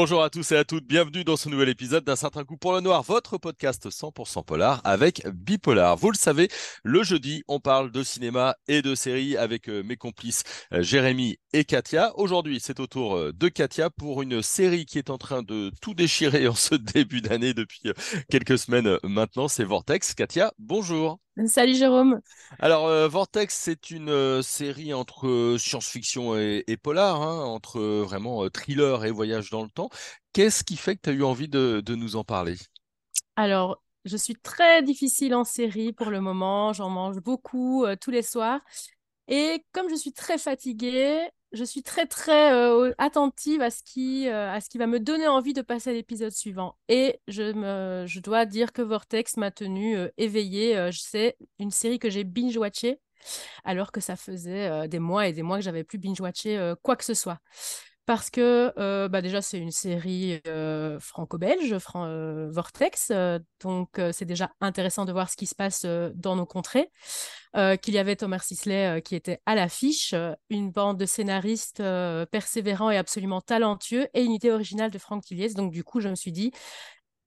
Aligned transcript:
Bonjour 0.00 0.22
à 0.22 0.30
tous 0.30 0.52
et 0.52 0.56
à 0.56 0.62
toutes, 0.62 0.86
bienvenue 0.86 1.24
dans 1.24 1.36
ce 1.36 1.48
nouvel 1.48 1.68
épisode 1.70 2.04
d'un 2.04 2.14
certain 2.14 2.44
coup 2.44 2.56
pour 2.56 2.72
le 2.72 2.80
noir, 2.80 3.02
votre 3.02 3.36
podcast 3.36 3.88
100% 3.88 4.44
polar 4.44 4.80
avec 4.84 5.26
Bipolar. 5.26 5.96
Vous 5.96 6.12
le 6.12 6.16
savez, 6.16 6.46
le 6.84 7.02
jeudi, 7.02 7.42
on 7.48 7.58
parle 7.58 7.90
de 7.90 8.04
cinéma 8.04 8.54
et 8.68 8.80
de 8.80 8.94
séries 8.94 9.36
avec 9.36 9.68
euh, 9.68 9.82
mes 9.82 9.96
complices 9.96 10.44
euh, 10.72 10.82
Jérémy 10.82 11.38
et 11.52 11.64
Katia. 11.64 12.16
Aujourd'hui, 12.16 12.60
c'est 12.60 12.78
au 12.78 12.86
tour 12.86 13.16
euh, 13.16 13.32
de 13.32 13.48
Katia 13.48 13.90
pour 13.90 14.22
une 14.22 14.40
série 14.40 14.86
qui 14.86 14.98
est 14.98 15.10
en 15.10 15.18
train 15.18 15.42
de 15.42 15.72
tout 15.82 15.94
déchirer 15.94 16.46
en 16.46 16.54
ce 16.54 16.74
début 16.94 17.20
d'année 17.20 17.52
depuis 17.52 17.90
quelques 18.30 18.56
semaines 18.56 18.98
maintenant, 19.02 19.48
c'est 19.48 19.64
Vortex. 19.64 20.14
Katia, 20.14 20.52
bonjour. 20.60 21.18
Salut 21.46 21.74
Jérôme. 21.74 22.20
Alors, 22.58 22.86
euh, 22.86 23.06
Vortex, 23.06 23.54
c'est 23.54 23.90
une 23.90 24.08
euh, 24.08 24.42
série 24.42 24.92
entre 24.92 25.28
euh, 25.28 25.58
science-fiction 25.58 26.36
et, 26.36 26.76
polar, 26.82 27.22
hein, 27.22 27.44
entre 27.44 27.80
vraiment 27.80 28.48
thriller 28.48 29.04
et 29.04 29.10
voyage 29.10 29.50
dans 29.50 29.62
le 29.62 29.68
temps. 29.68 29.88
Qu'est-ce 30.32 30.64
qui 30.64 30.76
fait 30.76 30.96
que 30.96 31.02
tu 31.02 31.10
as 31.10 31.12
eu 31.12 31.22
envie 31.22 31.48
de, 31.48 31.82
nous 31.94 32.16
en 32.16 32.24
parler? 32.24 32.56
Alors, 33.36 33.82
je 34.04 34.16
suis 34.16 34.34
très 34.34 34.82
difficile 34.82 35.34
en 35.34 35.44
série 35.44 35.92
pour 35.92 36.10
le 36.10 36.20
moment. 36.20 36.72
J'en 36.72 36.90
mange 36.90 37.20
beaucoup 37.20 37.86
tous 38.00 38.10
les 38.10 38.22
soirs. 38.22 38.60
Et 39.28 39.64
comme 39.72 39.88
je 39.90 39.94
suis 39.94 40.12
très 40.12 40.38
fatiguée, 40.38 41.28
je 41.52 41.64
suis 41.64 41.82
très 41.82 42.06
très 42.06 42.50
attentive 42.98 43.62
à 43.62 43.70
ce, 43.70 43.82
qui, 43.82 44.28
va 44.28 44.86
me 44.86 44.98
donner 44.98 45.28
envie 45.28 45.52
de 45.52 45.62
passer 45.62 45.90
à 45.90 45.92
l'épisode 45.92 46.32
suivant. 46.32 46.76
Et 46.88 47.20
je, 47.26 48.20
dois 48.20 48.46
dire 48.46 48.72
que 48.72 48.82
Vortex 48.82 49.36
m'a 49.36 49.50
tenu 49.50 49.96
euh, 49.96 50.08
éveillée. 50.16 50.90
c'est 50.92 51.36
une 51.58 51.70
série 51.70 51.98
que 51.98 52.10
j'ai 52.10 52.24
binge-watchée 52.24 53.00
alors 53.64 53.90
que 53.90 54.00
ça 54.00 54.14
faisait 54.14 54.86
des 54.86 55.00
mois 55.00 55.26
et 55.26 55.32
des 55.32 55.42
mois 55.42 55.58
que 55.58 55.64
j'avais 55.64 55.82
plus 55.82 55.98
binge-watché 55.98 56.74
quoi 56.82 56.94
que 56.94 57.04
ce 57.04 57.14
soit 57.14 57.40
parce 58.08 58.30
que 58.30 58.72
euh, 58.78 59.06
bah 59.10 59.20
déjà 59.20 59.42
c'est 59.42 59.58
une 59.58 59.70
série 59.70 60.40
euh, 60.46 60.98
franco-belge, 60.98 61.76
euh, 61.94 62.48
Vortex, 62.50 63.12
donc 63.60 64.00
c'est 64.12 64.24
déjà 64.24 64.50
intéressant 64.62 65.04
de 65.04 65.12
voir 65.12 65.28
ce 65.28 65.36
qui 65.36 65.44
se 65.44 65.54
passe 65.54 65.84
dans 66.14 66.34
nos 66.34 66.46
contrées. 66.46 66.90
qu'il 67.82 67.92
y 67.92 67.98
avait 67.98 68.16
Thomas 68.16 68.38
Sisley 68.38 69.02
qui 69.02 69.14
était 69.14 69.42
à 69.44 69.54
l'affiche, 69.54 70.14
une 70.48 70.70
bande 70.70 70.96
de 70.96 71.04
scénaristes 71.04 71.82
persévérants 72.30 72.90
et 72.90 72.96
absolument 72.96 73.42
talentueux, 73.42 74.08
et 74.14 74.22
une 74.22 74.32
idée 74.32 74.52
originale 74.52 74.90
de 74.90 74.98
Franck 74.98 75.24
Tilliez. 75.24 75.52
Donc 75.52 75.70
du 75.70 75.84
coup, 75.84 76.00
je 76.00 76.08
me 76.08 76.14
suis 76.14 76.32
dit, 76.32 76.50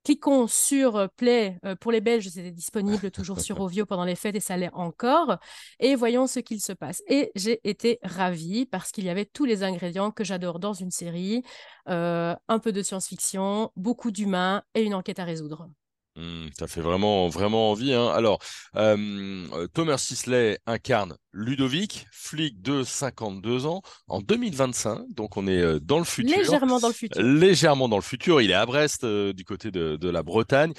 Cliquons 0.04 0.48
sur 0.48 0.96
euh, 0.96 1.08
Play 1.16 1.60
euh, 1.66 1.76
pour 1.76 1.92
les 1.92 2.02
Belges, 2.02 2.28
c'était 2.30 2.52
disponible 2.52 3.12
toujours 3.12 3.40
sur 3.40 3.60
Ovio 3.62 3.86
pendant 3.86 4.06
les 4.06 4.16
fêtes 4.16 4.36
et 4.36 4.40
ça 4.40 4.58
l'est 4.58 4.74
encore. 4.74 5.38
Et 5.80 5.96
voyons 5.96 6.28
ce 6.28 6.40
qu'il 6.40 6.62
se 6.62 6.74
passe. 6.74 7.04
Et 7.08 7.32
j'ai 7.36 7.60
été 7.70 8.00
ravie 8.04 8.66
parce 8.66 8.92
qu'il 8.92 9.06
y 9.06 9.10
avait 9.10 9.26
tous 9.26 9.46
les 9.46 9.64
ingrédients 9.64 10.12
que 10.12 10.24
j'adore 10.24 10.60
dans 10.60 10.74
une 10.74 10.92
série 10.92 11.44
euh, 11.90 12.36
un 12.48 12.60
peu 12.60 12.72
de 12.72 12.82
science-fiction, 12.82 13.72
beaucoup 13.76 14.12
d'humains 14.12 14.64
et 14.74 14.82
une 14.82 14.96
enquête 14.96 15.20
à 15.20 15.24
résoudre. 15.24 15.70
Mmh, 16.18 16.48
ça 16.58 16.68
fait 16.68 16.82
vraiment, 16.82 17.30
vraiment 17.30 17.72
envie. 17.72 17.94
Hein. 17.94 18.08
Alors, 18.10 18.40
euh, 18.76 19.68
Thomas 19.74 19.98
Sisley 19.98 20.60
incarne 20.66 21.16
Ludovic, 21.32 22.06
flic 22.12 22.62
de 22.62 22.84
52 22.84 23.66
ans, 23.66 23.82
en 24.08 24.22
2025. 24.22 25.06
Donc, 25.10 25.38
on 25.38 25.48
est 25.48 25.80
dans 25.80 26.00
le 26.00 26.04
futur. 26.04 26.38
Légèrement 26.38 26.80
dans 26.80 26.90
le 26.90 26.94
futur. 26.94 27.22
Légèrement 27.22 27.88
dans 27.88 27.96
le 27.96 28.02
futur. 28.02 28.42
Il 28.42 28.52
est 28.52 28.56
à 28.56 28.66
Brest, 28.66 29.06
du 29.06 29.46
côté 29.46 29.72
de, 29.72 30.10
la 30.10 30.24
Bretagne. 30.24 30.74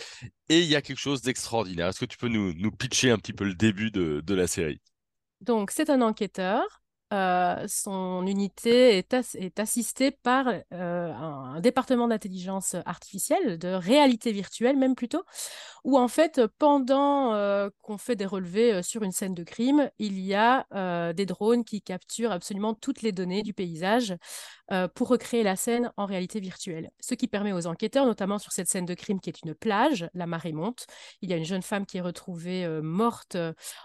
Et 0.50 0.60
il 0.60 0.66
y 0.66 0.77
a 0.77 0.83
quelque 0.83 0.98
chose 0.98 1.22
d'extraordinaire. 1.22 1.88
Est-ce 1.88 2.00
que 2.00 2.05
tu 2.05 2.19
peux 2.19 2.28
nous, 2.28 2.53
nous 2.53 2.70
pitcher 2.70 3.10
un 3.10 3.16
petit 3.16 3.33
peu 3.33 3.44
le 3.44 3.55
début 3.55 3.91
de, 3.91 4.20
de 4.20 4.34
la 4.34 4.47
série? 4.47 4.80
Donc, 5.41 5.70
c'est 5.70 5.88
un 5.88 6.03
enquêteur 6.03 6.81
euh, 7.12 7.66
son 7.68 8.26
unité 8.26 8.97
est, 8.97 9.59
assistée 9.59 10.12
par 10.12 10.47
euh, 10.48 11.12
un, 11.12 11.60
département 11.60 12.09
d'intelligence 12.09 12.75
artificielle, 12.87 13.59
de 13.59 13.69
réalité 13.69 14.32
virtuelle 14.32 14.78
même 14.78 14.94
plutôt, 14.94 15.22
où 15.84 15.98
en 15.98 16.09
fait, 16.09 16.41
pendant 16.59 17.34
euh, 17.34 17.69
qu'on 17.82 17.98
fait 17.98 18.16
des 18.16 18.25
relevés 18.25 18.82
sur 18.82 19.03
une 19.03 19.12
scène 19.12 19.34
de 19.34 19.44
crime, 19.44 19.91
il 19.98 20.20
y 20.20 20.34
a 20.34 20.66
des 21.12 21.26
drones 21.26 21.64
qui 21.64 21.82
capturent 21.82 22.32
absolument 22.32 22.75
toutes 22.75 23.03
les 23.03 23.12
données 23.12 23.42
du 23.42 23.53
paysage 23.53 24.14
pour 24.94 25.08
recréer 25.08 25.42
la 25.42 25.56
scène 25.56 25.92
en 25.98 26.06
réalité 26.06 26.41
virtuelle. 26.41 26.91
Ce 27.00 27.14
qui 27.14 27.28
permet 27.28 27.53
aux 27.53 27.66
enquêteurs, 27.66 28.06
notamment 28.06 28.38
sur 28.38 28.53
cette 28.53 28.69
scène 28.69 28.87
de 28.87 28.94
crime 28.94 29.20
qui 29.20 29.28
est 29.28 29.42
une 29.44 29.54
plage, 29.54 30.08
la 30.14 30.26
marée 30.26 30.53
monte, 30.53 30.87
il 31.20 31.28
y 31.28 31.34
a 31.34 31.37
une 31.37 31.44
jeune 31.44 31.62
femme 31.62 31.84
qui 31.84 31.98
est 31.98 32.03
retrouvée 32.03 32.66
morte 32.81 33.37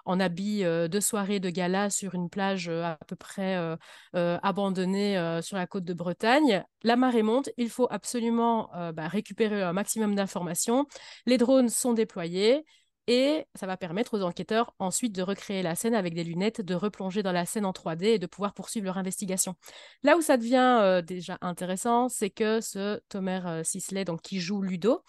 en 0.05 0.19
habit 0.19 0.63
de 0.63 0.99
soirée 0.99 1.39
de 1.39 1.49
gala 1.49 1.89
sur 1.89 2.15
une 2.15 2.29
plage 2.29 2.69
à 2.69 2.97
peu 3.07 3.16
près 3.17 3.57
euh, 3.57 3.75
euh, 4.15 4.37
abandonné 4.43 5.17
euh, 5.17 5.41
sur 5.41 5.57
la 5.57 5.67
côte 5.67 5.83
de 5.83 5.93
Bretagne. 5.93 6.63
La 6.83 6.95
marée 6.95 7.23
monte, 7.23 7.49
il 7.57 7.69
faut 7.69 7.87
absolument 7.89 8.69
bah, 8.93 9.07
récupérer 9.07 9.61
un 9.63 9.73
maximum 9.73 10.15
d'informations. 10.15 10.85
Les 11.25 11.37
drones 11.37 11.69
sont 11.69 11.93
déployés. 11.93 12.63
Et 13.09 13.45
ça 13.55 13.67
va 13.67 13.77
permettre 13.77 14.17
aux 14.17 14.21
enquêteurs 14.21 14.73
ensuite 14.79 15.15
de 15.15 15.21
recréer 15.21 15.63
la 15.63 15.75
scène 15.75 15.95
avec 15.95 16.13
des 16.13 16.25
lunettes, 16.25 16.59
de 16.59 16.75
replonger 16.75 17.23
dans 17.23 17.31
la 17.31 17.45
scène 17.45 17.63
en 17.63 17.71
3D 17.71 18.03
et 18.03 18.19
de 18.19 18.27
pouvoir 18.27 18.53
poursuivre 18.53 18.85
leur 18.85 18.97
investigation. 18.97 19.55
Là 20.03 20.17
où 20.17 20.21
ça 20.21 20.35
devient 20.35 21.01
déjà 21.07 21.37
intéressant, 21.39 22.09
c'est 22.09 22.29
que 22.29 22.59
ce 22.59 22.99
Tomer 23.07 23.61
Sisley, 23.63 24.03
donc 24.03 24.21
qui 24.21 24.41
joue 24.41 24.61
Ludo, 24.61 25.05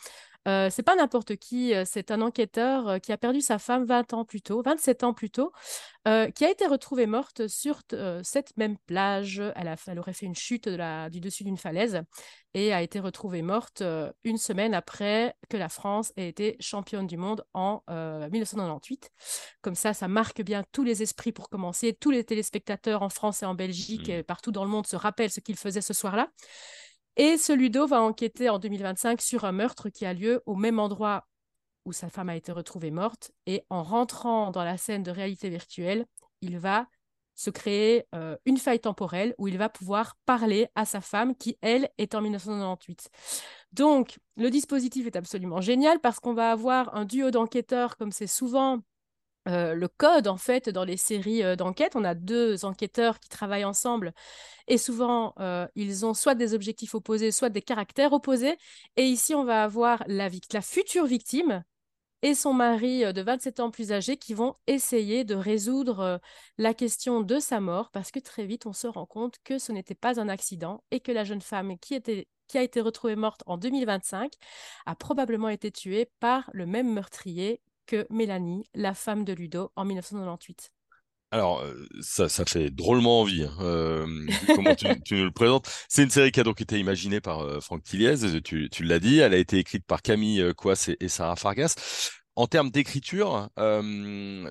euh, 0.49 0.71
c'est 0.71 0.83
pas 0.83 0.97
n'importe 0.97 1.37
qui, 1.37 1.75
euh, 1.75 1.85
c'est 1.85 2.11
un 2.11 2.23
enquêteur 2.23 2.89
euh, 2.89 2.99
qui 2.99 3.13
a 3.13 3.19
perdu 3.19 3.43
sa 3.43 3.59
femme 3.59 3.85
20 3.85 4.15
ans 4.15 4.25
plus 4.25 4.41
tôt, 4.41 4.63
27 4.63 5.05
ans 5.05 5.13
plus 5.13 5.31
tôt, 5.31 5.53
qui 6.35 6.45
a 6.47 6.51
été 6.51 6.67
retrouvée 6.67 7.07
morte 7.07 7.49
sur 7.49 7.83
cette 8.23 8.57
même 8.57 8.79
plage. 8.87 9.43
Elle, 9.57 9.99
aurait 9.99 10.15
fait 10.15 10.25
une 10.25 10.35
chute 10.35 10.67
du 10.67 11.21
dessus 11.21 11.45
d'une 11.45 11.59
falaise 11.59 12.01
et 12.55 12.73
a 12.73 12.81
été 12.81 12.99
retrouvée 12.99 13.43
morte 13.43 13.83
une 14.25 14.39
semaine 14.39 14.73
après 14.73 15.35
que 15.51 15.59
la 15.59 15.69
France 15.69 16.15
ait 16.17 16.29
été 16.29 16.57
championne 16.61 17.07
du 17.07 17.19
monde 17.19 17.45
en 17.53 17.83
1998. 17.91 19.11
Comme 19.61 19.75
ça, 19.75 19.93
ça 19.93 20.09
marque 20.09 20.41
bien 20.41 20.65
tous 20.73 20.83
les 20.83 21.03
esprits 21.03 21.33
pour 21.33 21.51
commencer. 21.51 21.93
Tous 21.93 22.11
les 22.11 22.25
téléspectateurs 22.25 23.03
en 23.03 23.11
France 23.11 23.43
et 23.43 23.47
en 23.47 23.55
Belgique 23.55 24.09
mmh. 24.09 24.13
et 24.13 24.23
partout 24.23 24.51
dans 24.51 24.65
le 24.65 24.71
monde 24.71 24.87
se 24.87 24.97
rappellent 24.97 25.31
ce 25.31 25.41
qu'il 25.41 25.57
faisait 25.57 25.83
ce 25.83 25.93
soir-là. 25.93 26.31
Et 27.21 27.37
ce 27.37 27.53
Ludo 27.53 27.89
va 27.89 28.01
enquêter 28.01 28.49
en 28.49 28.61
2025 28.61 29.21
sur 29.21 29.45
un 29.45 29.51
meurtre 29.51 29.89
qui 29.89 30.07
a 30.07 30.15
lieu 30.15 30.41
au 30.47 30.55
même 30.55 30.79
endroit 30.79 31.27
où 31.85 31.93
sa 31.93 32.09
femme 32.09 32.29
a 32.29 32.37
été 32.37 32.53
retrouvée 32.53 32.93
morte. 32.93 33.33
Et 33.47 33.65
en 33.71 33.83
rentrant 33.83 34.53
dans 34.53 34.63
la 34.63 34.77
scène 34.77 35.03
de 35.03 35.11
réalité 35.11 35.49
virtuelle, 35.49 36.07
il 36.43 36.59
va 36.59 36.87
se 37.35 37.51
créer 37.51 38.05
euh, 38.15 38.37
une 38.47 38.57
faille 38.57 38.79
temporelle 38.79 39.35
où 39.37 39.49
il 39.49 39.59
va 39.59 39.69
pouvoir 39.69 40.15
parler 40.27 40.69
à 40.77 40.85
sa 40.85 41.01
femme 41.01 41.35
qui, 41.35 41.59
elle, 41.61 41.89
est 41.99 42.15
en 42.15 42.21
1998. 42.21 43.11
Donc, 43.73 44.19
le 44.37 44.49
dispositif 44.49 45.07
est 45.07 45.17
absolument 45.17 45.61
génial 45.61 45.99
parce 45.99 46.21
qu'on 46.21 46.35
va 46.35 46.53
avoir 46.53 46.95
un 46.95 47.05
duo 47.05 47.33
d'enquêteurs 47.33 47.97
comme 47.97 48.13
c'est 48.13 48.29
souvent 48.29 48.79
euh, 49.47 49.75
le 49.75 49.89
code, 49.89 50.29
en 50.29 50.37
fait, 50.37 50.69
dans 50.69 50.85
les 50.85 50.97
séries 50.97 51.43
euh, 51.43 51.57
d'enquête. 51.57 51.97
On 51.97 52.05
a 52.05 52.15
deux 52.15 52.65
enquêteurs 52.65 53.19
qui 53.21 53.29
travaillent 53.29 53.65
ensemble 53.65 54.13
et 54.67 54.79
souvent, 54.79 55.35
euh, 55.41 55.67
ils 55.75 56.05
ont 56.05 56.15
soit 56.15 56.35
des 56.35 56.55
objectifs 56.55 56.95
opposés, 56.95 57.31
soit 57.31 57.49
des 57.49 57.63
caractères 57.63 58.13
opposés. 58.13 58.59
Et 58.97 59.05
ici, 59.05 59.35
on 59.35 59.45
va 59.45 59.63
avoir 59.65 60.03
la, 60.07 60.29
future 60.61 61.07
victime 61.07 61.65
et 62.23 62.35
son 62.35 62.53
mari 62.53 63.13
de 63.13 63.23
27 63.23 63.61
ans 63.61 63.71
plus 63.71 63.93
âgé 63.93 64.17
qui 64.17 64.35
vont 64.35 64.57
essayer 64.67 65.25
de 65.25 65.35
résoudre 65.37 66.21
la 66.59 66.75
question 66.75 67.21
de 67.23 67.39
sa 67.39 67.61
mort 67.61 67.91
parce 67.93 68.11
que 68.11 68.19
très 68.19 68.45
vite, 68.45 68.67
on 68.67 68.73
se 68.73 68.89
rend 68.89 69.07
compte 69.07 69.37
que 69.45 69.59
ce 69.59 69.73
n'était 69.73 69.95
pas 69.95 70.21
un 70.21 70.29
accident 70.29 70.83
et 70.91 71.01
que 71.01 71.13
la 71.13 71.25
jeune 71.25 71.41
femme 71.41 71.79
qui 71.79 71.95
qui 72.49 72.59
a 72.59 72.63
été 72.63 72.81
retrouvée 72.81 73.15
morte 73.15 73.43
en 73.47 73.59
2025 73.59 74.33
a 74.87 74.97
probablement 74.97 75.51
été 75.51 75.71
tuée 75.71 76.11
par 76.19 76.51
le 76.53 76.67
même 76.67 76.93
meurtrier 76.93 77.61
que 77.89 78.07
Mélanie, 78.11 78.69
la 78.75 78.95
femme 78.95 79.25
de 79.25 79.33
Ludo, 79.33 79.73
en 79.75 79.85
1998. 79.85 80.71
Alors, 81.31 81.61
euh, 81.61 81.75
ça, 82.01 82.29
ça 82.29 82.45
fait 82.45 82.71
drôlement 82.71 83.21
envie, 83.21 83.43
hein, 83.43 83.57
euh, 83.61 84.27
comment 84.55 84.75
tu, 84.75 84.87
nous 85.15 85.25
le 85.25 85.31
présentes. 85.31 85.69
C'est 85.89 86.03
une 86.03 86.11
série 86.11 86.31
qui 86.31 86.41
a 86.41 86.45
donc 86.45 86.61
été 86.61 86.79
imaginée 86.79 87.21
par 87.21 87.41
euh, 87.41 87.61
Franck 87.61 87.83
Tilliez, 87.83 88.41
tu, 88.43 88.71
tu 88.71 88.85
l'as 88.85 88.99
dit, 88.99 89.19
elle 89.19 89.35
a 89.35 89.39
été 89.39 89.59
écrite 89.59 89.85
par 89.85 90.01
Camille 90.01 90.53
Coas 90.57 90.91
et, 91.01 91.09
Sarah 91.09 91.37
Fargas. 91.37 91.75
En 92.37 92.47
termes 92.47 92.71
d'écriture, 92.71 93.49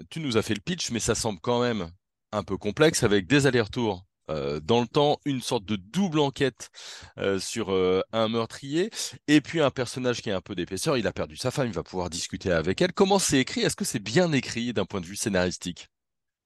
tu 0.09 0.19
nous 0.19 0.37
as 0.37 0.41
fait 0.41 0.53
le 0.53 0.59
pitch, 0.59 0.91
mais 0.91 0.99
ça 0.99 1.15
semble 1.15 1.39
quand 1.39 1.61
même 1.61 1.89
un 2.33 2.43
peu 2.43 2.57
complexe 2.57 3.03
avec 3.03 3.27
des 3.27 3.47
allers-retours 3.47 4.03
euh, 4.29 4.59
dans 4.59 4.81
le 4.81 4.87
temps 4.87 5.19
une 5.25 5.41
sorte 5.41 5.65
de 5.65 5.75
double 5.75 6.19
enquête 6.19 6.69
euh, 7.17 7.39
sur 7.39 7.71
euh, 7.71 8.01
un 8.11 8.27
meurtrier 8.27 8.89
et 9.27 9.41
puis 9.41 9.61
un 9.61 9.71
personnage 9.71 10.21
qui 10.21 10.31
a 10.31 10.35
un 10.35 10.41
peu 10.41 10.55
d'épaisseur. 10.55 10.97
Il 10.97 11.07
a 11.07 11.13
perdu 11.13 11.37
sa 11.37 11.51
femme, 11.51 11.67
il 11.67 11.73
va 11.73 11.83
pouvoir 11.83 12.09
discuter 12.09 12.51
avec 12.51 12.81
elle. 12.81 12.93
Comment 12.93 13.19
c'est 13.19 13.39
écrit? 13.39 13.61
Est-ce 13.61 13.75
que 13.75 13.85
c'est 13.85 13.99
bien 13.99 14.31
écrit 14.33 14.73
d'un 14.73 14.85
point 14.85 15.01
de 15.01 15.05
vue 15.05 15.15
scénaristique? 15.15 15.89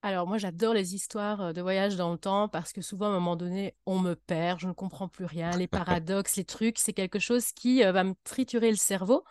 Alors 0.04 0.26
moi 0.26 0.40
j'adore 0.40 0.74
les 0.74 0.96
histoires 0.96 1.54
de 1.54 1.62
voyage 1.62 1.96
dans 1.96 2.12
le 2.12 2.18
temps 2.18 2.48
parce 2.48 2.74
que 2.74 2.82
souvent 2.82 3.06
à 3.06 3.10
un 3.10 3.14
moment 3.14 3.36
donné 3.36 3.76
on 3.86 4.00
me 4.00 4.16
perd, 4.16 4.60
je 4.60 4.68
ne 4.68 4.74
comprends 4.74 5.08
plus 5.08 5.26
rien, 5.26 5.52
les 5.52 5.68
paradoxes, 5.68 6.38
les 6.38 6.46
trucs, 6.46 6.80
c'est 6.80 6.94
quelque 6.94 7.20
chose 7.20 7.52
qui 7.52 7.84
va 7.84 8.04
me 8.04 8.14
triturer 8.24 8.72
le 8.72 8.78
cerveau. 8.78 9.24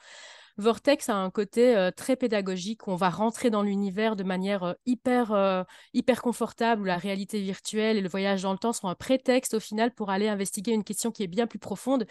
Vortex 0.61 1.09
a 1.09 1.17
un 1.17 1.31
côté 1.31 1.75
euh, 1.75 1.91
très 1.91 2.17
pédagogique 2.17 2.87
on 2.87 2.95
va 2.95 3.09
rentrer 3.09 3.49
dans 3.51 3.62
l'univers 3.62 4.15
de 4.15 4.23
manière 4.23 4.62
euh, 4.62 4.75
hyper, 4.85 5.33
euh, 5.33 5.65
hyper 5.95 6.21
confortable, 6.21 6.83
où 6.83 6.85
la 6.85 6.99
réalité 6.99 7.41
virtuelle 7.41 7.97
et 7.97 8.01
le 8.01 8.09
voyage 8.09 8.43
dans 8.43 8.53
le 8.53 8.59
temps 8.59 8.75
sont 8.75 8.89
un 8.89 8.95
prétexte 8.95 9.55
au 9.55 9.61
final 9.61 9.93
pour 9.93 10.11
aller 10.11 10.29
investiguer 10.29 10.73
une 10.73 10.85
question 10.85 11.11
qui 11.11 11.23
est 11.23 11.29
bien 11.29 11.47
plus 11.47 11.59
profonde 11.59 12.07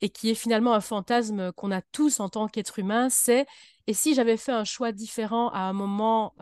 et 0.00 0.08
qui 0.08 0.30
est 0.30 0.34
finalement 0.34 0.72
un 0.72 0.80
fantasme 0.80 1.52
qu'on 1.52 1.70
a 1.70 1.82
tous 1.82 2.20
en 2.20 2.30
tant 2.30 2.48
qu'être 2.48 2.78
humain. 2.78 3.08
C'est 3.10 3.46
et 3.86 3.92
si 3.92 4.14
j'avais 4.14 4.36
fait 4.36 4.52
un 4.52 4.64
choix 4.64 4.92
différent 4.92 5.50
à 5.50 5.60
un 5.60 5.72
moment 5.72 6.34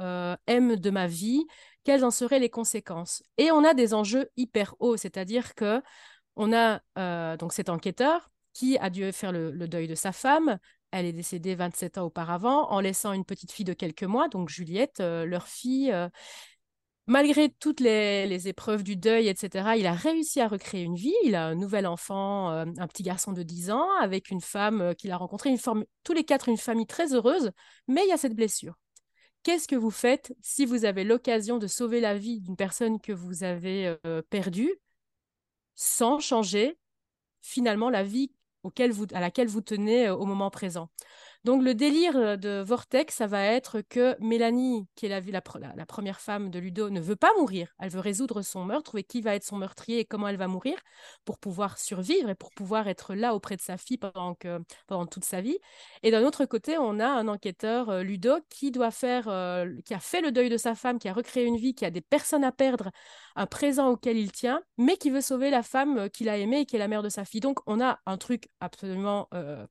M 0.47 0.77
de 0.77 0.91
ma 0.91 1.07
vie, 1.07 1.45
quelles 1.83 2.05
en 2.05 2.11
seraient 2.11 2.41
les 2.41 2.51
conséquences? 2.51 3.23
Et 3.39 3.51
on 3.51 3.65
a 3.65 3.75
des 3.75 3.95
enjeux 3.95 4.29
hyper 4.37 4.75
hauts, 4.81 4.97
c'est-à-dire 4.97 5.55
que 5.55 5.83
on 6.37 6.53
a 6.53 6.81
donc 7.37 7.53
cet 7.53 7.69
enquêteur 7.71 8.31
qui 8.59 8.77
a 8.79 8.91
dû 8.91 9.13
faire 9.13 9.33
le, 9.33 9.53
deuil 9.69 9.87
de 9.87 9.95
sa 9.95 10.11
femme, 10.11 10.59
elle 10.91 11.07
est 11.07 11.13
décédée 11.13 11.55
27 11.55 11.99
ans 11.99 12.07
auparavant, 12.07 12.71
en 12.71 12.81
laissant 12.81 13.13
une 13.13 13.25
petite 13.25 13.53
fille 13.53 13.65
de 13.65 13.73
quelques 13.73 14.05
mois, 14.05 14.29
donc 14.29 14.49
Juliette, 14.49 15.01
euh, 15.01 15.27
leur 15.27 15.47
fille. 15.47 15.93
Euh, 15.93 16.09
malgré 17.07 17.51
toutes 17.51 17.81
les, 17.81 18.49
épreuves 18.49 18.83
du 18.83 18.97
deuil, 18.97 19.29
etc., 19.29 19.71
il 19.77 19.87
a 19.87 19.93
réussi 19.93 20.41
à 20.41 20.49
recréer 20.49 20.83
une 20.83 20.97
vie. 20.97 21.15
Il 21.25 21.35
a 21.35 21.47
un 21.47 21.55
nouvel 21.55 21.87
enfant, 21.87 22.51
euh, 22.51 22.65
un 22.79 22.87
petit 22.87 23.03
garçon 23.03 23.33
de 23.33 23.43
10 23.43 23.71
ans, 23.71 23.89
avec 24.01 24.31
une 24.31 24.41
femme 24.41 24.95
qu'il 24.97 25.11
a 25.13 25.17
rencontrée, 25.17 25.51
une 25.51 25.85
tous 26.05 26.13
les 26.13 26.25
quatre 26.25 26.49
une 26.49 26.57
famille 26.57 26.87
très 26.87 27.15
heureuse, 27.15 27.51
mais 27.87 28.03
il 28.05 28.09
y 28.09 28.13
a 28.13 28.19
cette 28.19 28.35
blessure. 28.35 28.75
Qu'est-ce 29.43 29.69
que 29.69 29.77
vous 29.77 29.91
faites 29.91 30.35
si 30.43 30.67
vous 30.67 30.85
avez 30.85 31.05
l'occasion 31.05 31.59
de 31.59 31.67
sauver 31.67 32.01
la 32.01 32.17
vie 32.17 32.41
d'une 32.41 32.57
personne 32.57 33.01
que 33.01 33.13
vous 33.13 33.45
avez 33.45 33.97
perdue 34.31 34.75
sans 35.75 36.19
changer 36.19 36.77
finalement 37.41 37.89
la 37.89 38.03
vie 38.03 38.33
à 39.15 39.21
laquelle 39.21 39.49
vous 39.49 39.61
tenez 39.61 40.09
euh, 40.09 40.15
au 40.17 40.27
moment 40.27 40.51
présent. 40.51 40.91
Donc 41.45 41.63
le 41.63 41.75
délire 41.75 42.17
euh, 42.17 42.37
de 42.37 42.63
Vortex, 42.63 43.15
ça 43.15 43.27
va 43.27 43.45
être 43.45 43.81
que 43.81 44.17
Mélanie, 44.21 44.87
qui 44.97 45.07
est 45.07 45.31
la, 45.31 45.41
première 45.87 46.21
femme 46.21 46.51
de 46.51 46.59
Ludo, 46.59 46.91
ne 46.91 47.01
veut 47.01 47.17
pas 47.17 47.33
mourir. 47.39 47.75
Elle 47.79 47.91
veut 47.91 48.01
résoudre 48.01 48.43
son 48.43 48.65
meurtre, 48.65 48.89
trouver 48.89 49.05
qui 49.05 49.21
va 49.21 49.35
être 49.35 49.45
son 49.45 49.57
meurtrier 49.57 50.01
et 50.01 50.05
comment 50.05 50.29
elle 50.29 50.37
va 50.37 50.49
mourir 50.49 50.77
pour 51.25 51.39
pouvoir 51.39 51.79
survivre 51.79 52.29
et 52.29 52.35
pour 52.35 52.51
pouvoir 52.51 52.89
être 52.89 53.15
là 53.15 53.35
auprès 53.35 53.57
de 53.57 53.61
sa 53.61 53.77
fille 53.77 53.99
pendant, 53.99 54.35
toute 55.07 55.25
sa 55.25 55.41
vie. 55.41 55.59
Et 56.03 56.11
d'un 56.11 56.25
autre 56.25 56.45
côté, 56.45 56.79
on 56.79 56.99
a 56.99 57.07
un 57.07 57.29
enquêteur, 57.29 57.89
euh, 57.89 58.03
Ludo, 58.03 58.39
qui 58.49 58.71
doit 58.71 58.91
faire, 58.91 59.25
qui 59.85 59.95
a 59.95 60.01
fait 60.01 60.21
le 60.21 60.33
deuil 60.33 60.49
de 60.49 60.57
sa 60.57 60.75
femme, 60.75 60.99
qui 60.99 61.09
a 61.09 61.13
recréé 61.13 61.45
une 61.45 61.57
vie, 61.57 61.75
qui 61.75 61.85
a 61.85 61.91
des 61.91 62.01
personnes 62.01 62.45
à 62.45 62.53
perdre, 62.53 62.91
un 63.37 63.47
présent 63.47 63.89
auquel 63.89 64.17
il 64.17 64.33
tient, 64.33 64.61
mais 64.77 64.97
qui 64.97 65.11
veut 65.11 65.21
sauver 65.21 65.51
la 65.51 65.63
femme 65.63 66.11
qu'il 66.11 66.29
a 66.29 66.37
aimée 66.37 66.61
et 66.61 66.67
qui 66.67 66.77
est 66.77 66.79
la 66.79 66.89
mère 66.89 67.03
de 67.03 67.09
sa 67.09 67.25
fille. 67.25 67.41
Donc 67.41 67.61
on 67.67 67.81
a 67.81 68.01
un 68.07 68.17
truc 68.17 68.49
absolument 68.61 69.29
euh, 69.35 69.67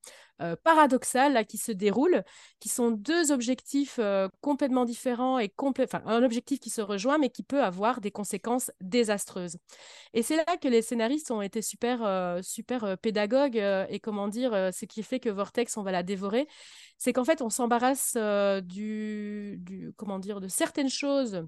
paradoxales 0.64 1.34
là, 1.34 1.44
qui 1.44 1.58
se 1.58 1.72
déroulent, 1.72 2.24
qui 2.60 2.70
sont 2.70 2.92
deux 2.92 3.32
objectifs 3.32 3.98
euh, 4.00 4.30
complètement 4.42 4.86
différents 4.86 5.40
et 5.40 5.52
enfin, 5.58 6.02
un 6.06 6.24
objectif 6.24 6.60
qui 6.60 6.70
se 6.70 6.82
rejoint, 6.82 7.18
mais 7.18 7.30
qui 7.30 7.44
peut 7.44 7.64
avoir 7.64 8.02
des 8.02 8.12
conséquences 8.12 8.72
désastreuses. 8.82 9.58
Et 10.14 10.24
c'est 10.24 10.38
là 10.38 10.58
que 10.62 10.68
les 10.68 10.82
scénaristes 10.82 11.32
ont 11.32 11.42
été 11.42 11.62
super, 11.62 12.04
euh, 12.06 12.42
super 12.42 12.98
pédagogues 12.98 13.58
et 13.90 14.00
comment 14.00 14.28
dire, 14.28 14.52
ce 14.74 14.86
qui 14.86 15.04
fait 15.04 15.20
que 15.20 15.30
Vortex, 15.30 15.78
on 15.78 15.84
va 15.84 15.92
la 15.92 16.04
dévorer, 16.04 16.48
c'est 16.98 17.14
qu'en 17.14 17.26
fait, 17.26 17.42
on 17.42 17.50
s'embarrasse 17.50 18.16
du, 18.64 19.58
du, 19.60 19.94
comment 19.98 20.20
dire, 20.20 20.42
de 20.42 20.48
certaines 20.48 20.90
choses 20.90 21.46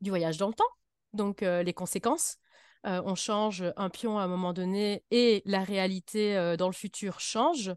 du 0.00 0.10
voyage 0.10 0.36
dans 0.36 0.48
le 0.48 0.54
temps, 0.54 0.64
donc 1.12 1.40
les 1.42 1.72
conséquences. 1.72 2.38
Euh, 2.86 3.00
on 3.04 3.14
change 3.14 3.64
un 3.76 3.90
pion 3.90 4.18
à 4.18 4.22
un 4.22 4.28
moment 4.28 4.52
donné 4.52 5.04
et 5.10 5.42
la 5.44 5.62
réalité 5.62 6.36
euh, 6.36 6.56
dans 6.56 6.66
le 6.66 6.72
futur 6.72 7.20
change. 7.20 7.72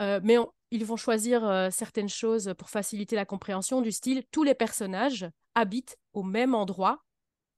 Euh, 0.00 0.20
mais 0.22 0.36
ils 0.70 0.84
vont 0.84 0.96
choisir 0.96 1.68
certaines 1.70 2.08
choses 2.08 2.52
pour 2.58 2.68
faciliter 2.68 3.14
la 3.14 3.24
compréhension 3.24 3.80
du 3.80 3.92
style 3.92 4.24
tous 4.32 4.42
les 4.42 4.54
personnages 4.54 5.28
habitent 5.54 5.96
au 6.14 6.24
même 6.24 6.52
endroit 6.54 7.04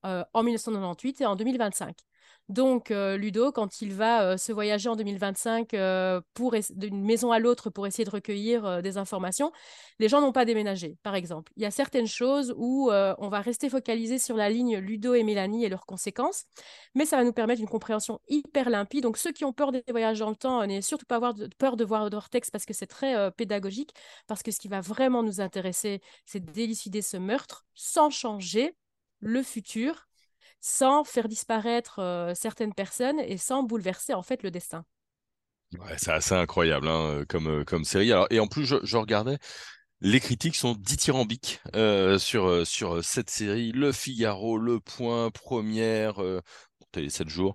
en 0.02 0.42
1998 0.42 1.22
et 1.22 1.26
en 1.26 1.34
2025. 1.34 1.96
Donc, 2.48 2.92
euh, 2.92 3.16
Ludo, 3.16 3.50
quand 3.50 3.80
il 3.82 3.92
va 3.92 4.22
euh, 4.22 4.36
se 4.36 4.52
voyager 4.52 4.88
en 4.88 4.94
2025 4.94 5.74
euh, 5.74 6.20
d'une 6.70 7.04
maison 7.04 7.32
à 7.32 7.40
l'autre 7.40 7.70
pour 7.70 7.88
essayer 7.88 8.04
de 8.04 8.10
recueillir 8.10 8.82
des 8.82 8.98
informations, 8.98 9.50
les 9.98 10.08
gens 10.08 10.20
n'ont 10.20 10.32
pas 10.32 10.44
déménagé, 10.44 10.96
par 11.02 11.16
exemple. 11.16 11.52
Il 11.56 11.64
y 11.64 11.66
a 11.66 11.72
certaines 11.72 12.06
choses 12.06 12.54
où 12.56 12.90
on 12.90 13.28
va 13.28 13.40
rester 13.40 13.68
focalisé 13.68 14.18
sur 14.18 14.36
la 14.36 14.48
ligne 14.48 14.78
Ludo 14.78 15.14
et 15.14 15.24
Mélanie 15.24 15.64
et 15.64 15.68
leurs 15.68 15.86
conséquences, 15.86 16.44
mais 16.94 17.04
ça 17.04 17.16
va 17.16 17.24
nous 17.24 17.32
permettre 17.32 17.60
une 17.60 17.68
compréhension 17.68 18.20
hyper 18.28 18.70
limpide. 18.70 19.02
Donc, 19.02 19.16
ceux 19.16 19.32
qui 19.32 19.44
ont 19.44 19.52
peur 19.52 19.72
des 19.72 19.82
voyages 19.88 20.20
dans 20.20 20.30
le 20.30 20.36
temps, 20.36 20.64
n'ayez 20.64 20.82
surtout 20.82 21.06
pas 21.06 21.16
avoir 21.16 21.34
peur 21.58 21.76
de 21.76 21.84
voir 21.84 22.08
Vortex 22.08 22.50
parce 22.50 22.64
que 22.64 22.74
c'est 22.74 22.86
très 22.86 23.30
pédagogique, 23.32 23.92
parce 24.26 24.42
que 24.42 24.50
ce 24.50 24.60
qui 24.60 24.68
va 24.68 24.80
vraiment 24.80 25.22
nous 25.22 25.40
intéresser, 25.40 26.00
c'est 26.24 26.44
d'élucider 26.44 27.02
ce 27.02 27.16
meurtre 27.16 27.66
sans 27.74 28.10
changer 28.10 28.76
le 29.20 29.42
futur 29.42 30.05
sans 30.66 31.04
faire 31.04 31.28
disparaître 31.28 32.00
euh, 32.00 32.34
certaines 32.34 32.74
personnes 32.74 33.20
et 33.20 33.36
sans 33.36 33.62
bouleverser 33.62 34.14
en 34.14 34.22
fait 34.22 34.42
le 34.42 34.50
destin. 34.50 34.84
Ouais, 35.78 35.94
c'est 35.96 36.10
assez 36.10 36.34
incroyable 36.34 36.88
hein, 36.88 37.24
comme, 37.28 37.64
comme 37.64 37.84
série. 37.84 38.10
Alors, 38.10 38.26
et 38.30 38.40
en 38.40 38.48
plus, 38.48 38.66
je, 38.66 38.96
regardais, 38.96 39.38
les 40.00 40.18
critiques 40.18 40.56
sont 40.56 40.74
dithyrambiques 40.74 41.60
sur, 42.18 42.66
sur 42.66 43.04
cette 43.04 43.30
série. 43.30 43.70
Le 43.72 43.92
Figaro, 43.92 44.58
Le 44.58 44.80
Point, 44.80 45.30
Première, 45.30 46.20
Télé 46.92 47.10
7 47.10 47.28
jours, 47.28 47.54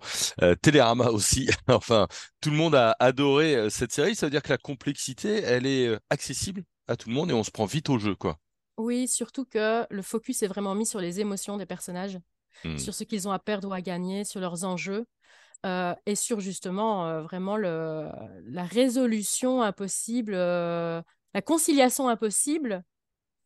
Télérama 0.62 1.10
aussi. 1.10 1.50
enfin, 1.68 2.08
tout 2.42 2.50
le 2.50 2.58
monde 2.58 2.76
a 2.76 2.96
adoré 3.00 3.70
cette 3.70 3.94
série. 3.94 4.16
Ça 4.16 4.26
veut 4.26 4.32
dire 4.32 4.44
que 4.44 4.50
la 4.50 4.58
complexité, 4.58 5.42
elle 5.42 5.66
est 5.66 5.98
accessible 6.10 6.64
à 6.88 6.98
tout 6.98 7.10
le 7.10 7.16
monde 7.16 7.32
et 7.32 7.34
on 7.34 7.44
se 7.44 7.52
prend 7.52 7.66
vite 7.66 7.90
au 7.90 7.98
jeu, 7.98 8.16
quoi. 8.16 8.38
Oui, 8.78 9.08
surtout 9.08 9.46
que 9.46 9.86
le 9.90 10.02
focus 10.02 10.44
est 10.44 10.48
vraiment 10.48 10.76
mis 10.76 10.86
sur 10.86 11.00
les 11.00 11.20
émotions 11.20 11.58
des 11.58 11.66
personnages. 11.66 12.20
Mmh. 12.64 12.78
sur 12.78 12.94
ce 12.94 13.04
qu'ils 13.04 13.28
ont 13.28 13.32
à 13.32 13.40
perdre 13.40 13.70
ou 13.70 13.74
à 13.74 13.82
gagner, 13.82 14.24
sur 14.24 14.40
leurs 14.40 14.64
enjeux. 14.64 15.06
Euh, 15.64 15.94
et 16.08 16.16
sur 16.16 16.40
justement 16.40 17.06
euh, 17.06 17.22
vraiment 17.22 17.56
la 17.56 18.64
résolution 18.64 19.62
impossible, 19.62 20.34
euh, 20.34 21.04
la 21.36 21.42
conciliation 21.44 22.10
impossible 22.10 22.84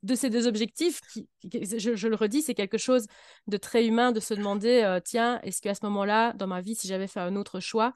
de 0.03 0.15
ces 0.15 0.29
deux 0.29 0.47
objectifs. 0.47 1.01
Qui, 1.11 1.27
je, 1.43 2.07
le 2.07 2.15
redis, 2.15 2.41
c'est 2.41 2.53
quelque 2.53 2.77
chose 2.77 3.07
de 3.47 3.57
très 3.57 3.85
humain 3.85 4.13
de 4.13 4.21
se 4.21 4.33
demander, 4.33 4.99
tiens, 5.03 5.41
est-ce 5.41 5.61
qu'à 5.61 5.73
ce, 5.73 5.83
moment-là, 5.83 6.31
dans 6.33 6.47
ma 6.47 6.61
vie, 6.61 6.75
si 6.75 6.87
j'avais 6.87 7.07
fait 7.07 7.19
un 7.19 7.35
autre 7.35 7.59
choix, 7.59 7.91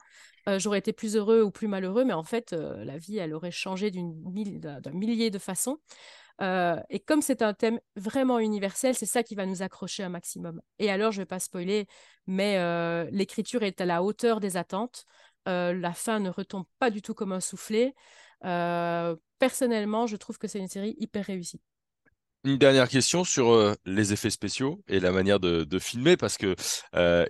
j'aurais 0.58 0.80
été 0.80 0.92
plus 0.92 1.14
heureux 1.14 1.42
ou 1.42 1.52
plus 1.52 1.68
malheureux, 1.68 2.04
mais 2.04 2.12
en 2.12 2.24
fait, 2.24 2.52
la 2.52 2.98
vie, 2.98 3.18
elle 3.18 3.32
aurait 3.32 3.52
changé 3.52 3.92
d'un 3.92 4.92
millier 4.92 5.30
de 5.30 5.38
façons. 5.38 5.78
Euh, 6.42 6.80
et 6.88 7.00
comme 7.00 7.22
c'est 7.22 7.42
un 7.42 7.52
thème 7.52 7.80
vraiment 7.96 8.38
universel, 8.38 8.94
c'est 8.94 9.06
ça 9.06 9.22
qui 9.22 9.34
va 9.34 9.46
nous 9.46 9.62
accrocher 9.62 10.02
un 10.02 10.08
maximum. 10.08 10.60
Et 10.78 10.90
alors, 10.90 11.12
je 11.12 11.18
ne 11.18 11.22
vais 11.22 11.26
pas 11.26 11.38
spoiler, 11.38 11.86
mais 12.26 12.56
euh, 12.58 13.06
l'écriture 13.10 13.62
est 13.62 13.80
à 13.80 13.86
la 13.86 14.02
hauteur 14.02 14.40
des 14.40 14.56
attentes. 14.56 15.04
Euh, 15.48 15.72
la 15.74 15.92
fin 15.92 16.18
ne 16.18 16.30
retombe 16.30 16.64
pas 16.78 16.90
du 16.90 17.02
tout 17.02 17.14
comme 17.14 17.32
un 17.32 17.40
soufflet. 17.40 17.94
personnellement, 19.38 20.06
je 20.06 20.16
trouve 20.16 20.38
que 20.38 20.48
c'est 20.48 20.58
une 20.58 20.68
série 20.68 20.96
hyper 20.98 21.26
réussie. 21.26 21.60
Une 22.44 22.56
dernière 22.56 22.88
question 22.88 23.22
sur 23.22 23.76
les 23.84 24.14
effets 24.14 24.30
spéciaux 24.30 24.82
et 24.88 24.98
la 24.98 25.12
manière 25.12 25.40
de, 25.40 25.78
filmer, 25.78 26.16
parce 26.16 26.38
que 26.38 26.54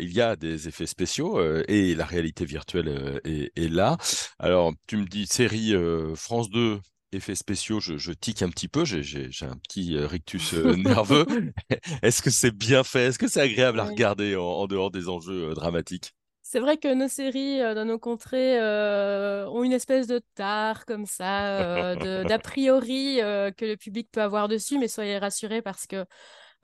il 0.00 0.12
y 0.12 0.20
a 0.20 0.37
des 0.37 0.68
effets 0.68 0.87
spéciaux 0.87 1.42
et 1.66 1.96
la 1.96 2.04
réalité 2.04 2.44
virtuelle 2.44 3.20
est, 3.25 3.50
est, 3.56 3.68
là. 3.68 3.96
Alors, 4.38 4.73
tu 4.87 4.99
me 4.99 5.06
dis 5.06 5.26
série 5.26 5.75
France 6.14 6.49
2, 6.50 6.80
effets 7.12 7.34
spéciaux, 7.34 7.80
je, 7.80 8.12
tique 8.12 8.42
un 8.42 8.48
petit 8.48 8.68
peu, 8.68 8.84
j'ai 8.84 9.28
un 9.42 9.56
petit 9.56 9.96
euh, 9.96 10.06
rictus 10.06 10.54
euh, 10.54 10.76
nerveux. 10.76 11.26
Est-ce 12.02 12.22
que 12.22 12.30
c'est 12.30 12.50
bien 12.50 12.84
fait? 12.84 13.06
Est-ce 13.06 13.18
que 13.18 13.28
c'est 13.28 13.40
agréable 13.40 13.80
à 13.80 13.84
regarder 13.84 14.36
en, 14.36 14.66
dehors 14.66 14.90
des 14.90 15.08
enjeux 15.08 15.50
euh, 15.50 15.54
dramatiques? 15.54 16.14
C'est 16.42 16.60
vrai 16.60 16.78
que 16.78 16.92
nos 16.92 17.06
séries 17.06 17.60
dans 17.60 17.84
nos 17.84 17.98
contrées 18.00 18.58
ont 18.58 19.62
une 19.62 19.72
espèce 19.72 20.08
de 20.08 20.20
tard 20.34 20.84
comme 20.84 21.06
ça, 21.06 21.94
d'a 21.94 22.38
priori 22.42 23.18
que 23.20 23.64
le 23.64 23.76
public 23.76 24.08
peut 24.10 24.22
avoir 24.22 24.48
dessus, 24.48 24.76
mais 24.76 24.88
soyez 24.88 25.18
rassurés 25.18 25.62
parce 25.62 25.86
que 25.86 26.04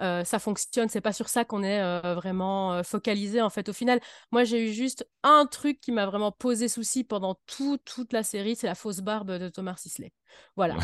euh, 0.00 0.24
ça 0.24 0.38
fonctionne. 0.38 0.88
C'est 0.88 1.00
pas 1.00 1.12
sur 1.12 1.28
ça 1.28 1.44
qu'on 1.44 1.62
est 1.62 1.80
euh, 1.80 2.14
vraiment 2.14 2.82
focalisé 2.82 3.40
en 3.40 3.50
fait. 3.50 3.68
Au 3.68 3.72
final, 3.72 4.00
moi 4.30 4.44
j'ai 4.44 4.68
eu 4.68 4.72
juste 4.72 5.08
un 5.22 5.46
truc 5.46 5.80
qui 5.80 5.92
m'a 5.92 6.06
vraiment 6.06 6.32
posé 6.32 6.68
souci 6.68 7.04
pendant 7.04 7.38
toute 7.46 8.12
la 8.12 8.22
série, 8.22 8.56
c'est 8.56 8.66
la 8.66 8.74
fausse 8.74 9.00
barbe 9.00 9.32
de 9.32 9.48
Thomas 9.48 9.76
Sisley. 9.76 10.12
Voilà. 10.56 10.76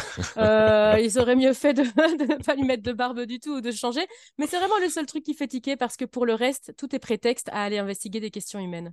ils 0.99 1.19
auraient 1.19 1.37
mieux 1.37 1.53
fait 1.53 1.75
de 1.75 1.83
ne 2.29 2.43
pas 2.43 2.55
lui 2.55 2.65
mettre 2.65 2.83
de 2.83 2.93
barbe 2.93 3.23
du 3.23 3.41
tout 3.41 3.57
ou 3.57 3.61
de 3.61 3.71
changer. 3.71 4.07
Mais 4.39 4.47
c'est 4.47 4.59
vraiment 4.59 4.79
le 4.79 4.89
seul 4.89 5.07
truc 5.07 5.25
qui 5.25 5.35
fait 5.35 5.49
tiquer 5.49 5.77
parce 5.77 5.97
que 5.97 6.05
pour 6.05 6.27
le 6.27 6.35
reste, 6.35 6.75
tout 6.77 6.95
est 6.95 6.99
prétexte 6.99 7.49
à 7.51 7.63
aller 7.65 7.79
investiguer 7.79 8.21
des 8.21 8.31
questions 8.31 8.59
humaines. 8.59 8.93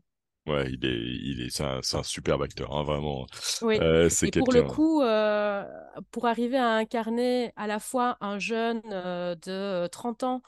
Ouais, 0.50 0.72
il 0.72 0.86
est, 0.86 0.98
il 0.98 1.41
est, 1.41 1.50
c'est 1.50 1.63
un, 1.63 1.79
un 1.79 2.03
superbe 2.03 2.41
acteur, 2.41 2.75
hein, 2.75 2.84
vraiment. 2.84 3.27
Oui. 3.62 3.77
Euh, 3.79 4.10
et 4.24 4.32
pour 4.32 4.51
le 4.51 4.63
coup, 4.63 5.01
euh, 5.01 5.63
pour 6.12 6.25
arriver 6.25 6.58
à 6.58 6.74
incarner 6.74 7.53
à 7.56 7.68
la 7.68 7.79
fois 7.79 8.18
un 8.20 8.39
jeune 8.39 8.82
euh, 8.91 9.36
de 9.36 9.88
30 9.88 10.24
ans 10.24 10.41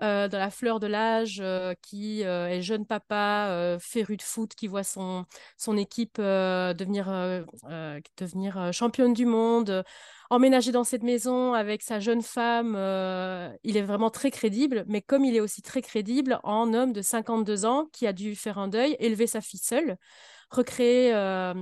dans 0.00 0.28
la 0.32 0.50
fleur 0.50 0.80
de 0.80 0.86
l'âge, 0.86 1.42
qui 1.82 2.22
est 2.22 2.62
jeune 2.62 2.86
papa, 2.86 3.76
féru 3.80 4.16
de 4.16 4.22
foot, 4.22 4.54
qui 4.54 4.66
voit 4.66 4.84
son, 4.84 5.24
son 5.56 5.76
équipe 5.76 6.18
devenir, 6.18 7.06
devenir 8.16 8.72
championne 8.72 9.14
du 9.14 9.26
monde 9.26 9.84
emménager 10.30 10.72
dans 10.72 10.84
cette 10.84 11.02
maison 11.02 11.54
avec 11.54 11.82
sa 11.82 12.00
jeune 12.00 12.22
femme, 12.22 12.74
euh, 12.76 13.50
il 13.64 13.76
est 13.76 13.82
vraiment 13.82 14.10
très 14.10 14.30
crédible, 14.30 14.84
mais 14.88 15.00
comme 15.00 15.24
il 15.24 15.36
est 15.36 15.40
aussi 15.40 15.62
très 15.62 15.82
crédible 15.82 16.40
en 16.42 16.72
homme 16.74 16.92
de 16.92 17.02
52 17.02 17.64
ans 17.64 17.86
qui 17.92 18.06
a 18.06 18.12
dû 18.12 18.34
faire 18.34 18.58
un 18.58 18.68
deuil, 18.68 18.96
élever 18.98 19.26
sa 19.26 19.40
fille 19.40 19.60
seule, 19.60 19.96
recréer 20.50 21.12
euh, 21.14 21.54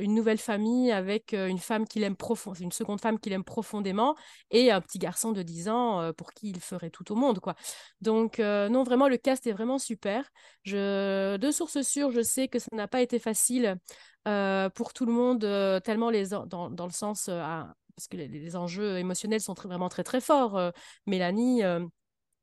une 0.00 0.14
nouvelle 0.14 0.38
famille 0.38 0.92
avec 0.92 1.34
euh, 1.34 1.48
une 1.48 1.58
femme 1.58 1.86
qu'il 1.86 2.02
aime 2.02 2.16
profondément, 2.16 2.64
une 2.64 2.72
seconde 2.72 3.00
femme 3.00 3.18
qu'il 3.18 3.32
aime 3.32 3.44
profondément 3.44 4.14
et 4.50 4.70
un 4.70 4.80
petit 4.80 4.98
garçon 4.98 5.32
de 5.32 5.42
10 5.42 5.68
ans 5.68 6.12
pour 6.16 6.32
qui 6.32 6.50
il 6.50 6.60
ferait 6.60 6.90
tout 6.90 7.10
au 7.12 7.16
monde, 7.16 7.40
quoi. 7.40 7.54
Donc 8.00 8.38
non, 8.38 8.82
vraiment 8.82 9.08
le 9.08 9.16
cast 9.16 9.46
est 9.46 9.52
vraiment 9.52 9.78
super. 9.78 10.30
De 10.64 11.50
sources 11.52 11.82
sûres, 11.82 12.10
je 12.10 12.22
sais 12.22 12.48
que 12.48 12.58
ça 12.58 12.68
n'a 12.72 12.88
pas 12.88 13.00
été 13.00 13.18
facile 13.18 13.76
pour 14.74 14.92
tout 14.92 15.06
le 15.06 15.12
monde, 15.12 15.40
tellement 15.84 16.10
les 16.10 16.28
dans, 16.28 16.70
dans 16.70 16.86
le 16.86 16.92
sens 16.92 17.28
parce 17.98 18.06
que 18.06 18.16
les, 18.16 18.54
enjeux 18.54 18.96
émotionnels 18.98 19.40
sont 19.40 19.54
vraiment 19.54 19.88
très 19.88 20.04
très 20.04 20.20
forts. 20.20 20.56
Euh, 20.56 20.70
Mélanie, 21.06 21.64
euh, 21.64 21.84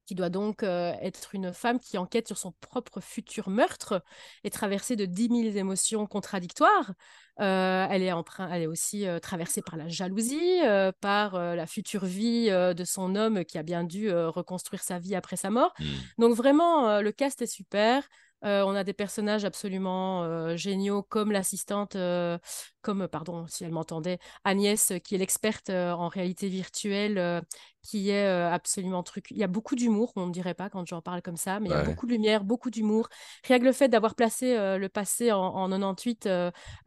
qui 0.05 0.15
doit 0.15 0.29
donc 0.29 0.63
euh, 0.63 0.93
être 1.01 1.35
une 1.35 1.53
femme 1.53 1.79
qui 1.79 1.97
enquête 1.97 2.27
sur 2.27 2.37
son 2.37 2.53
propre 2.61 3.01
futur 3.01 3.49
meurtre, 3.49 4.03
est 4.43 4.53
traversée 4.53 4.95
de 4.95 5.05
10 5.05 5.27
000 5.27 5.57
émotions 5.57 6.05
contradictoires. 6.05 6.93
elle, 7.37 8.01
est 8.01 8.23
train, 8.23 8.49
elle 8.51 8.63
est 8.63 8.67
aussi 8.67 9.05
traversée 9.21 9.61
par 9.61 9.77
la 9.77 9.87
jalousie, 9.87 10.61
par 11.01 11.37
la 11.37 11.67
future 11.67 12.05
vie 12.05 12.49
de 12.49 12.83
son 12.85 13.15
homme 13.15 13.43
qui 13.43 13.57
a 13.57 13.63
bien 13.63 13.83
dû 13.83 14.11
reconstruire 14.11 14.83
sa 14.83 14.99
vie 14.99 15.15
après 15.15 15.35
sa 15.35 15.49
mort. 15.49 15.73
Mmh. 15.79 15.85
Donc 16.19 16.35
vraiment, 16.35 17.01
le 17.01 17.11
cast 17.11 17.41
est 17.41 17.47
super. 17.47 18.07
Euh, 18.45 18.63
on 18.63 18.75
a 18.75 18.83
des 18.83 18.93
personnages 18.93 19.43
absolument 19.43 20.23
euh, 20.23 20.55
géniaux, 20.55 21.01
comme 21.01 21.31
l'assistante, 21.31 21.95
euh, 21.95 22.37
comme, 22.85 23.07
pardon, 23.07 23.47
si 23.47 23.63
elle 23.63 23.71
m'entendait, 23.71 24.19
Agnès, 24.43 24.93
qui 25.03 25.15
est 25.15 25.17
l'experte 25.17 25.71
en 25.71 26.07
réalité 26.07 26.49
virtuelle, 26.49 27.41
qui 27.81 28.11
est 28.11 28.27
absolument 28.27 29.01
truc. 29.01 29.31
Il 29.31 29.37
y 29.37 29.43
a 29.43 29.47
beaucoup 29.47 29.75
d'humour, 29.75 30.13
on 30.15 30.27
ne 30.27 30.31
dirait 30.31 30.53
pas 30.53 30.69
quand 30.69 30.85
j'en 30.87 31.01
parle 31.01 31.23
comme 31.23 31.35
ça, 31.35 31.59
mais 31.59 31.69
il 31.69 31.71
y 31.71 31.75
a 31.75 31.83
beaucoup 31.83 32.05
de 32.05 32.11
lumière, 32.11 32.43
beaucoup 32.43 32.69
d'humour. 32.69 33.09
Rien 33.43 33.57
que 33.57 33.63
le 33.63 33.71
fait 33.71 33.87
d'avoir 33.87 34.13
placé 34.13 34.55
le 34.55 34.87
passé 34.87 35.31
en, 35.31 35.39
en 35.39 35.69
98, 35.69 36.29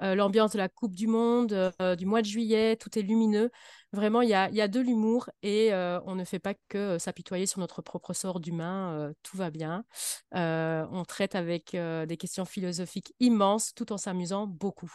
l'ambiance 0.00 0.52
de 0.52 0.58
la 0.58 0.68
Coupe 0.68 0.94
du 0.94 1.08
Monde, 1.08 1.72
du 1.98 2.06
mois 2.06 2.22
de 2.22 2.26
juillet, 2.26 2.76
tout 2.76 2.96
est 2.96 3.02
lumineux. 3.02 3.50
Vraiment, 3.92 4.22
il 4.22 4.28
y 4.28 4.34
a, 4.34 4.50
y 4.50 4.60
a 4.60 4.68
de 4.68 4.80
l'humour 4.80 5.30
et 5.42 5.72
on 5.72 6.14
ne 6.14 6.24
fait 6.24 6.38
pas 6.38 6.54
que 6.68 6.96
s'apitoyer 6.98 7.46
sur 7.46 7.58
notre 7.58 7.82
propre 7.82 8.12
sort 8.12 8.38
d'humain. 8.38 9.12
tout 9.24 9.36
va 9.36 9.50
bien. 9.50 9.84
on 10.32 11.04
traite 11.08 11.34
avec 11.34 11.72
des 11.72 12.16
questions 12.16 12.44
philosophiques 12.44 13.14
immenses 13.18 13.74
tout 13.74 13.92
en 13.92 13.98
s'amusant 13.98 14.46
beaucoup. 14.46 14.92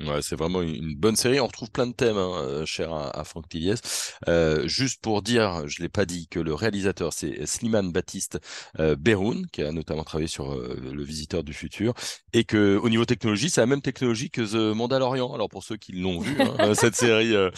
Ouais, 0.00 0.22
c'est 0.22 0.34
vraiment 0.34 0.60
une 0.60 0.96
bonne 0.96 1.14
série. 1.14 1.38
On 1.38 1.46
retrouve 1.46 1.70
plein 1.70 1.86
de 1.86 1.92
thèmes, 1.92 2.16
hein, 2.16 2.32
euh, 2.42 2.66
cher 2.66 2.92
à, 2.92 3.22
Franck 3.22 3.48
Tilliès. 3.48 3.80
Euh, 4.26 4.66
juste 4.66 5.00
pour 5.00 5.22
dire, 5.22 5.68
je 5.68 5.80
ne 5.80 5.84
l'ai 5.84 5.88
pas 5.88 6.04
dit, 6.04 6.26
que 6.26 6.40
le 6.40 6.52
réalisateur, 6.52 7.12
c'est 7.12 7.46
Slimane 7.46 7.92
Baptiste 7.92 8.40
euh, 8.80 8.96
Beroun, 8.96 9.46
qui 9.52 9.62
a 9.62 9.70
notamment 9.70 10.02
travaillé 10.02 10.26
sur 10.26 10.52
euh, 10.52 10.76
Le 10.92 11.02
Visiteur 11.04 11.44
du 11.44 11.52
Futur, 11.52 11.94
et 12.32 12.42
que 12.42 12.76
au 12.76 12.88
niveau 12.88 13.04
technologie, 13.04 13.50
c'est 13.50 13.60
la 13.60 13.68
même 13.68 13.82
technologie 13.82 14.30
que 14.30 14.42
The 14.42 14.76
Mandalorian. 14.76 15.32
Alors 15.32 15.48
pour 15.48 15.62
ceux 15.62 15.76
qui 15.76 15.92
l'ont 15.92 16.18
vu, 16.18 16.36
hein, 16.40 16.74
cette 16.74 16.96
série 16.96 17.32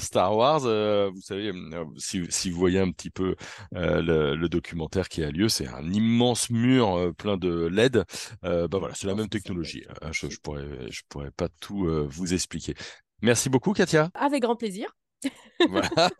Star 0.00 0.36
Wars, 0.36 0.60
vous 0.60 1.22
savez, 1.22 1.52
si, 1.98 2.22
si, 2.30 2.50
vous 2.50 2.58
voyez 2.58 2.80
un 2.80 2.90
petit 2.90 3.10
peu 3.10 3.36
le, 3.72 4.34
le, 4.34 4.48
documentaire 4.48 5.08
qui 5.08 5.22
a 5.22 5.30
lieu, 5.30 5.48
c'est 5.48 5.68
un 5.68 5.92
immense 5.92 6.50
mur 6.50 7.12
plein 7.16 7.36
de 7.36 7.68
LED. 7.68 8.04
bah 8.42 8.66
voilà, 8.72 8.94
c'est 8.94 9.06
la 9.06 9.14
même 9.14 9.28
technologie. 9.28 9.84
Je, 10.10 10.28
je 10.28 10.38
pourrais, 10.40 10.90
je 10.90 11.02
pourrais 11.08 11.30
pas 11.30 11.43
tout 11.48 11.86
euh, 11.86 12.06
vous 12.08 12.34
expliquer. 12.34 12.74
Merci 13.22 13.48
beaucoup, 13.48 13.72
Katia. 13.72 14.10
Avec 14.14 14.42
grand 14.42 14.56
plaisir. 14.56 14.94
voilà, 15.70 16.10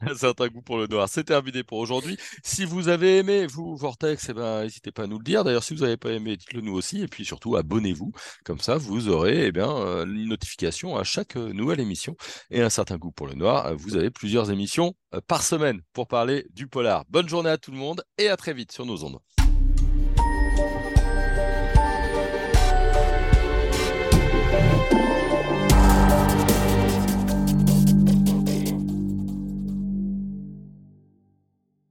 un 0.00 0.14
certain 0.14 0.48
goût 0.48 0.62
pour 0.62 0.78
le 0.78 0.86
noir. 0.86 1.08
C'est 1.08 1.24
terminé 1.24 1.62
pour 1.62 1.78
aujourd'hui. 1.78 2.16
Si 2.42 2.64
vous 2.64 2.88
avez 2.88 3.18
aimé, 3.18 3.46
vous, 3.46 3.76
Vortex, 3.76 4.28
eh 4.30 4.32
ben, 4.32 4.62
n'hésitez 4.62 4.92
pas 4.92 5.04
à 5.04 5.06
nous 5.06 5.18
le 5.18 5.24
dire. 5.24 5.44
D'ailleurs, 5.44 5.64
si 5.64 5.74
vous 5.74 5.82
n'avez 5.82 5.96
pas 5.96 6.10
aimé, 6.10 6.36
dites-le 6.36 6.60
nous 6.60 6.74
aussi. 6.74 7.02
Et 7.02 7.08
puis 7.08 7.24
surtout, 7.24 7.56
abonnez-vous. 7.56 8.12
Comme 8.44 8.60
ça, 8.60 8.76
vous 8.76 9.08
aurez 9.08 9.46
eh 9.46 9.52
bien, 9.52 9.70
euh, 9.70 10.04
une 10.04 10.28
notification 10.28 10.96
à 10.96 11.04
chaque 11.04 11.36
euh, 11.36 11.52
nouvelle 11.52 11.80
émission. 11.80 12.16
Et 12.50 12.62
un 12.62 12.70
certain 12.70 12.96
goût 12.96 13.12
pour 13.12 13.26
le 13.26 13.34
noir, 13.34 13.74
vous 13.76 13.96
avez 13.96 14.10
plusieurs 14.10 14.50
émissions 14.50 14.94
par 15.26 15.42
semaine 15.42 15.82
pour 15.92 16.06
parler 16.06 16.46
du 16.50 16.66
polar. 16.66 17.04
Bonne 17.08 17.28
journée 17.28 17.50
à 17.50 17.58
tout 17.58 17.70
le 17.70 17.76
monde 17.76 18.02
et 18.18 18.28
à 18.28 18.36
très 18.36 18.54
vite 18.54 18.72
sur 18.72 18.86
nos 18.86 19.04
ondes. 19.04 19.18